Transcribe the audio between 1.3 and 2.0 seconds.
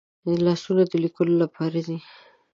لپاره دي